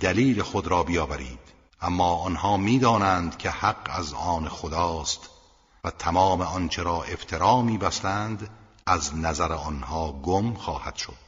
[0.00, 1.38] دلیل خود را بیاورید.
[1.80, 5.30] اما آنها می‌دانند که حق از آن خداست
[5.84, 8.50] و تمام آنچه را افترا میبستند
[8.86, 11.27] از نظر آنها گم خواهد شد.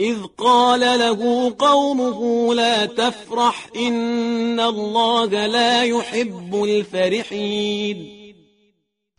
[0.00, 8.20] إذ قال له قومه لا تفرح إن الله لا يحب الفرحين.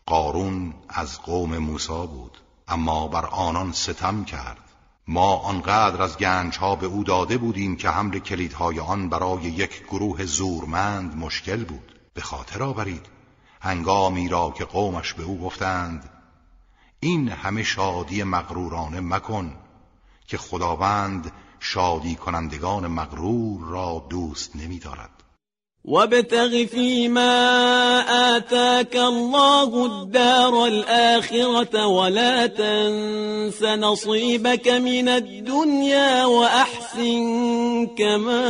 [0.08, 4.58] قارون از قوم موسی بود اما بر آنان ستم کرد.
[5.08, 9.84] ما آنقدر از گنج ها به او داده بودیم که حمل کلیدهای آن برای یک
[9.92, 12.00] گروه زورمند مشکل بود.
[12.14, 13.06] به خاطر آورید
[13.62, 16.10] هنگامی را که قومش به او گفتند
[17.00, 19.56] این همه شادی مغرورانه مکن
[20.32, 25.10] که خداوند شادی کنندگان مغرور را دوست نمی دارد
[25.86, 28.04] وابتغ فيما
[28.36, 38.46] آتاك الله الدار الآخرة ولا تنس نصيبك من الدنيا وأحسن كما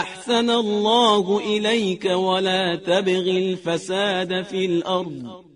[0.00, 5.51] أحسن الله إليك ولا تبغ الفساد في الأرض.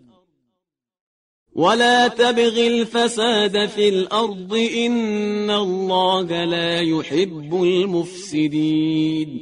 [1.57, 9.41] ولا تبغ الفساد في الأرض إن الله لا يحب المفسدين.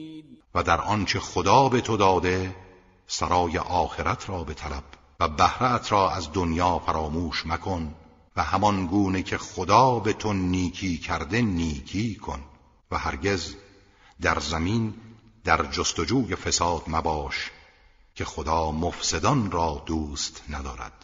[0.54, 2.54] و در آنچه خدا به تو داده
[3.06, 4.84] سرای آخرت را به طلب
[5.20, 7.94] و بهرت را از دنیا فراموش مکن
[8.36, 12.40] و همان گونه که خدا به تو نیکی کرده نیکی کن
[12.90, 13.54] و هرگز
[14.20, 14.94] در زمین
[15.44, 17.50] در جستجوی فساد مباش
[18.14, 21.03] که خدا مفسدان را دوست ندارد.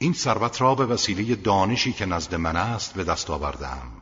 [0.00, 3.92] این ثروت را به وسیله دانشی که نزد من است به دست آوردم.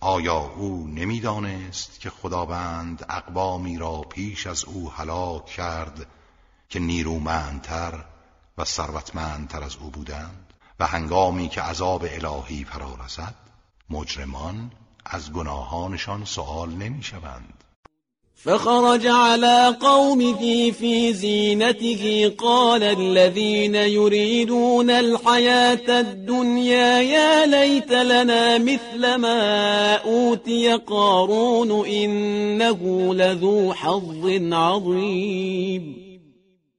[0.00, 6.06] آیا او نمی‌دانست که خداوند اقوامی را پیش از او هلاک کرد
[6.68, 8.04] که نیرومندتر
[8.58, 13.34] و ثروتمندتر از او بودند و هنگامی که عذاب الهی فرا رسد
[13.90, 14.72] مجرمان
[15.04, 17.53] از گناهانشان سوال نمی‌شوند.
[18.34, 29.94] فخرج على قومه في زينته قال الذين يريدون الحياة الدنيا يا ليت لنا مثل ما
[29.94, 35.96] أوتي قارون إنه لذو حظ عظيم.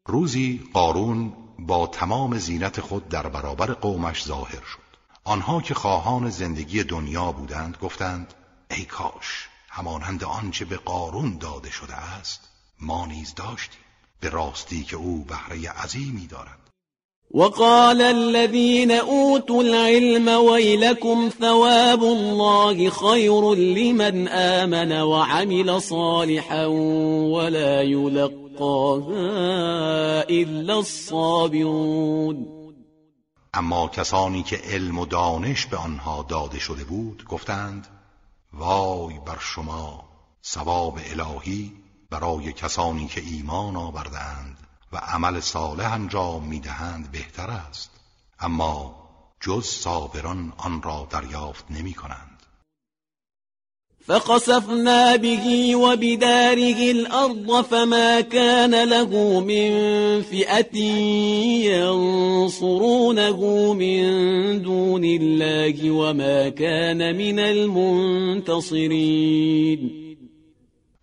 [0.08, 4.86] روزی قارون با تمام زینت خود در برابر قومش ظاهر شد.
[5.24, 8.34] آنها که خواهان زندگی دنیا بودند گفتند
[8.72, 9.55] ای کاش!
[9.78, 12.50] همانند آنچه به قارون داده شده است
[12.82, 13.80] ما نیز داشتیم.
[14.20, 16.60] به راستی که او بهره عظیمی دارد.
[17.34, 26.66] وقال الذين اوتوا العلم ويلكم ثواب الله خير لمن آمن وعمل صالحا
[27.36, 29.14] ولا يلقاها
[30.30, 32.48] إلا الصابرون.
[33.54, 37.95] اما کسانی که علم و دانش به آنها داده شده بود گفتند
[38.56, 40.03] وای بر شما
[40.45, 41.74] ثواب الهی
[42.10, 44.58] برای کسانی که ایمان آوردند
[44.91, 47.91] و عمل صالح انجام می‌دهند بهتر است.
[48.39, 48.95] اما
[49.39, 52.35] جز صابران آن را دریافت نمی کنند
[54.08, 59.72] فخسفنا به وبداره الأرض فما كان له من
[60.22, 60.78] فئة
[61.66, 63.39] ينصرونه
[63.74, 64.01] من
[64.62, 68.95] دون الله وما كان من المنتصرين.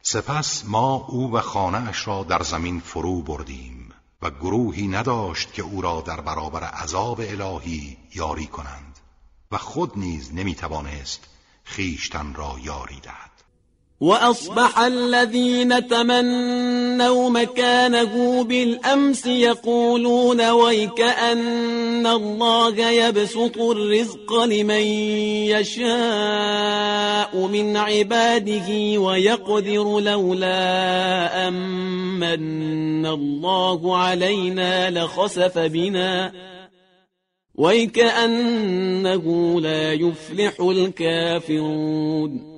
[0.03, 3.89] سپس ما او و خانهاش را در زمین فرو بردیم
[4.23, 8.99] و گروهی نداشت که او را در برابر عذاب الهی یاری کنند
[9.53, 11.32] و خود نیز نمی‌توانست
[11.77, 13.33] خیشتن را یاری دهد.
[14.03, 24.85] وأصبح الذين تمنوا مكانه بالأمس يقولون ويك أن الله يبسط الرزق لمن
[25.55, 36.52] يشاء من عباده ويقدر لولا أمن الله علينا لخسف بنا.
[37.55, 42.53] ويكأنه لا يفلح الكافرون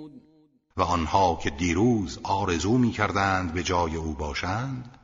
[0.76, 4.98] و آنها که دیروز آرزو می کردند به جای او باشند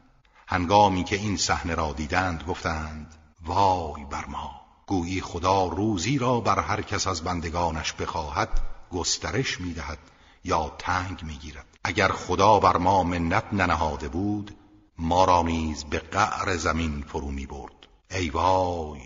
[0.49, 3.15] هنگامی که این صحنه را دیدند گفتند
[3.47, 4.51] وای بر ما
[4.87, 8.49] گویی خدا روزی را بر هر کس از بندگانش بخواهد
[8.93, 9.99] گسترش می دهد
[10.45, 14.57] یا تنگ می گیرد اگر خدا بر ما منت ننهاده بود
[14.99, 19.01] ما را نیز به قعر زمین فرو می برد ای وای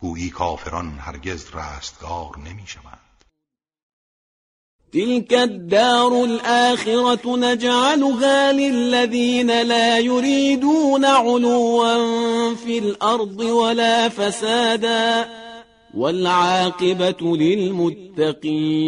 [0.00, 3.10] گویی کافران هرگز رستگار نمی شوند
[4.92, 15.28] تلك الدار الآخرة نجعلها للذين لا يريدون علوا في الأرض ولا فسادا
[15.94, 18.80] والعاقبة للمتقين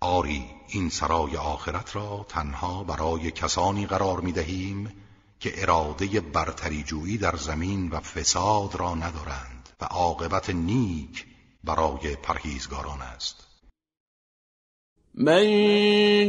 [0.00, 5.01] آری این سرای آخرت را تنها برای کسانی قرار می دهیم
[5.42, 11.26] که اراده برتری جویی در زمین و فساد را ندارند و عاقبت نیک
[11.64, 13.46] برای پرهیزگاران است.
[15.14, 15.44] من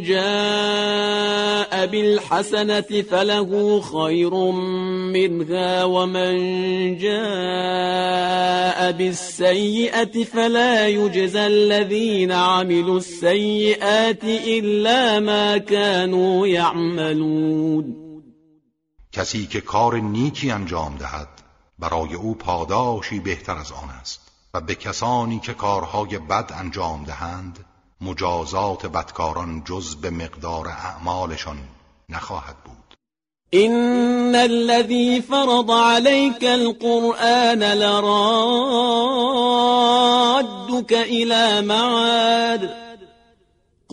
[0.01, 4.33] جاء بالحسنة فله خير
[5.13, 6.37] منها ومن
[6.97, 18.02] جاء بالسيئة فلا يجزى الذين عملوا السيئات إلا ما كانوا يعملون
[19.13, 21.27] کسی که کار نیکی انجام دهد
[21.79, 24.21] برای او پاداشی بهتر از آن است.
[24.53, 27.65] و به کسانی که کارهای بد انجام دهند
[28.01, 31.57] مجازات بدکاران جز به مقدار اعمالشان
[32.09, 32.73] نخواهد بود.
[33.53, 38.03] إن الذي فرض عليك القرآن لرادك
[40.93, 42.82] إلى معاد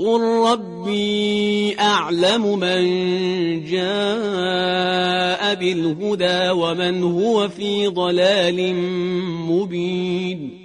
[0.01, 2.85] قل ربي أعلم من
[3.65, 8.75] جاء بالهدى ومن هو في ضلال
[9.51, 10.61] مبين.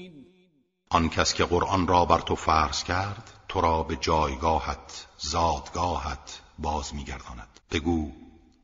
[0.89, 6.95] آن کس که قرآن را بر تو فرض کرد تو را به جایگاهت زادگاهت باز
[6.95, 7.59] میگرداند.
[7.71, 8.11] بگو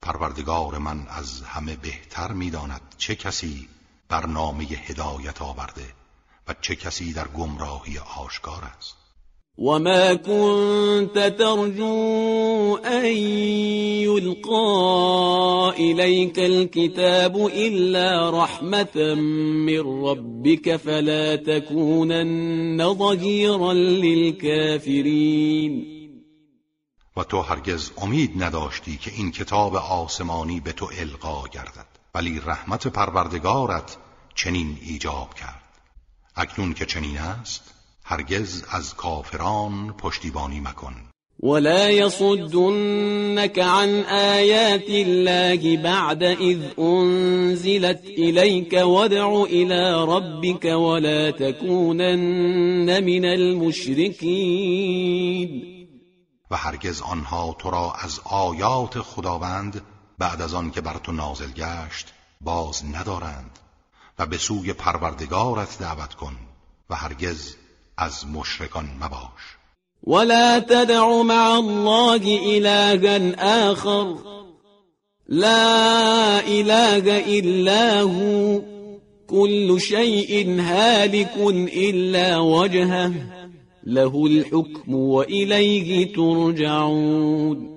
[0.02, 3.68] پروردگار من از همه بهتر می‌داند چه کسی
[4.10, 5.94] برنامه هدایت آورده
[6.48, 9.01] و چه کسی در گمراهی آشکار است.
[9.58, 13.06] وما كنت ترجو أن
[14.08, 19.16] يلقى إليك الكتاب إلا رحمة
[19.66, 23.74] من ربك فلا تكونن ظهيرا
[24.04, 25.22] للكافرين
[27.16, 32.88] و تو هرگز امید نداشتی که این کتاب آسمانی به تو القا گردد ولی رحمت
[32.88, 33.98] پروردگارت
[34.36, 35.62] چنین ایجاب کرد.
[36.36, 37.71] اکنون که چنین است
[38.04, 40.94] هرگز از کافران پشتیبانی مکن.
[41.44, 53.26] ولا يصدنك عن آيات الله بعد إذ أنزلت إليك وادع إلى ربك ولا تكونن من
[53.26, 54.32] المشركين.
[56.52, 59.82] و هرگز آنها تو را از آیات خداوند
[60.18, 63.60] بعد از آن که بر تو نازل گشت باز ندارند
[64.20, 66.36] و به سوی پروردگارت دعوت کن
[66.90, 67.56] و هرگز
[68.02, 69.58] از مشرکان مباش.
[70.04, 74.16] ولا تدع مع الله إلها آخر.
[75.30, 78.62] لا إله إلا هو.
[79.28, 81.38] كل شيء هالك
[81.74, 83.14] إلا وجهه.
[83.84, 87.68] له الحكم وإليه ترجعون.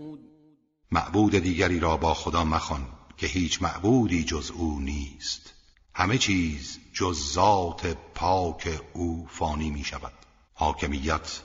[0.93, 5.55] معبود دیگری را با خدا مخوان که هیچ معبودی جز او نیست.
[5.95, 10.13] همه چیز جز ذات پاک او فانی می شود
[10.55, 11.41] حاکمیت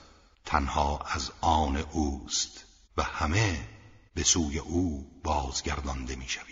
[0.45, 2.65] تنها از آن اوست
[2.97, 3.69] و همه
[4.15, 6.48] به سوی او بازگردانده می شود